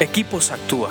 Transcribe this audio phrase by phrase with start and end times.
[0.00, 0.90] Equipos Actúa.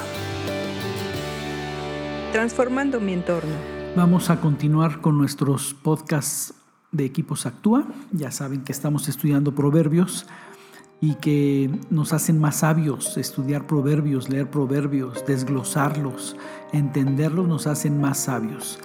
[2.32, 3.52] Transformando mi entorno.
[3.98, 6.54] Vamos a continuar con nuestros podcasts
[6.94, 7.84] de Equipos Actúa.
[8.14, 10.26] Ya saben que estamos estudiando proverbios
[11.02, 13.18] y que nos hacen más sabios.
[13.18, 16.38] Estudiar proverbios, leer proverbios, desglosarlos,
[16.72, 18.80] entenderlos nos hacen más sabios.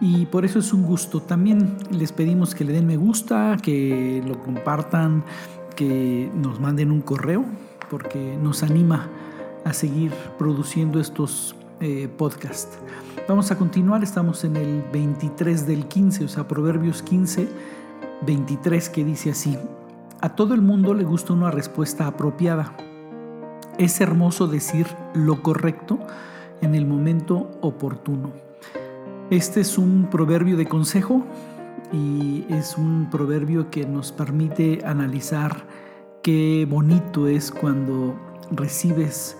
[0.00, 1.22] Y por eso es un gusto.
[1.22, 5.22] También les pedimos que le den me gusta, que lo compartan,
[5.76, 7.44] que nos manden un correo,
[7.88, 9.08] porque nos anima
[9.64, 12.78] a seguir produciendo estos eh, podcasts.
[13.28, 17.48] Vamos a continuar, estamos en el 23 del 15, o sea, Proverbios 15,
[18.26, 19.56] 23, que dice así,
[20.20, 22.76] a todo el mundo le gusta una respuesta apropiada.
[23.78, 25.98] Es hermoso decir lo correcto
[26.60, 28.30] en el momento oportuno.
[29.30, 31.24] Este es un proverbio de consejo
[31.92, 35.64] y es un proverbio que nos permite analizar
[36.22, 38.14] qué bonito es cuando
[38.50, 39.36] recibes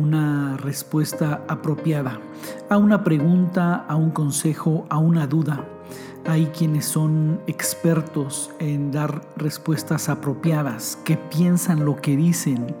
[0.00, 2.20] una respuesta apropiada
[2.68, 5.64] a una pregunta, a un consejo, a una duda.
[6.26, 12.74] Hay quienes son expertos en dar respuestas apropiadas, que piensan lo que dicen,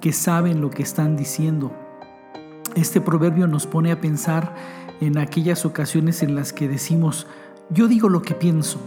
[0.00, 1.72] que saben lo que están diciendo.
[2.74, 4.54] Este proverbio nos pone a pensar
[5.00, 7.26] en aquellas ocasiones en las que decimos,
[7.70, 8.78] yo digo lo que pienso,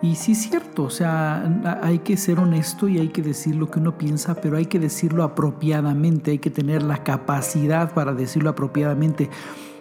[0.00, 3.68] y sí es cierto, o sea, hay que ser honesto y hay que decir lo
[3.68, 8.50] que uno piensa, pero hay que decirlo apropiadamente, hay que tener la capacidad para decirlo
[8.50, 9.28] apropiadamente.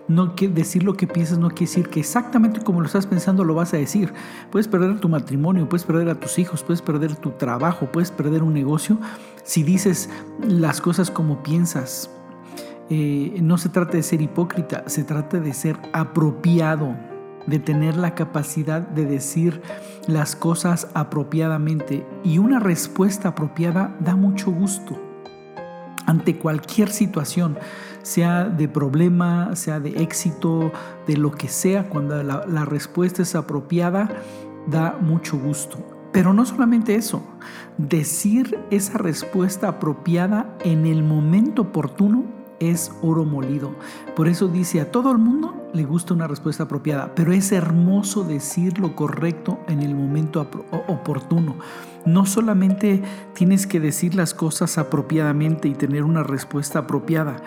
[0.08, 3.44] No que decir lo que piensas no quiere decir que exactamente como lo estás pensando
[3.44, 4.14] lo vas a decir.
[4.50, 8.42] Puedes perder tu matrimonio, puedes perder a tus hijos, puedes perder tu trabajo, puedes perder
[8.42, 8.98] un negocio
[9.44, 10.10] si dices
[10.42, 12.10] las cosas como piensas.
[12.90, 16.96] Eh, no se trata de ser hipócrita, se trata de ser apropiado
[17.48, 19.62] de tener la capacidad de decir
[20.06, 25.08] las cosas apropiadamente y una respuesta apropiada da mucho gusto
[26.08, 27.58] ante cualquier situación,
[28.02, 30.72] sea de problema, sea de éxito,
[31.06, 34.10] de lo que sea, cuando la, respuesta es apropiada,
[34.68, 35.78] da mucho gusto.
[36.14, 37.22] Pero no solamente eso,
[37.78, 43.72] decir esa respuesta apropiada en el momento oportuno es oro molido.
[44.16, 48.24] Por eso dice a todo el mundo le gusta una respuesta apropiada, pero es hermoso
[48.24, 50.48] decir lo correcto en el momento
[50.88, 51.56] oportuno.
[52.06, 53.04] No solamente
[53.34, 57.38] tienes que decir las cosas apropiadamente y tener una respuesta apropiada,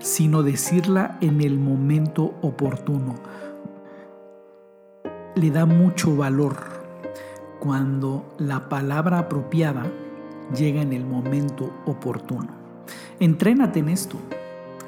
[0.00, 3.14] sino decirla en el momento oportuno.
[5.34, 6.56] Le da mucho valor
[7.60, 9.86] cuando la palabra apropiada
[10.56, 12.48] llega en el momento oportuno.
[13.20, 14.16] Entrénate en esto.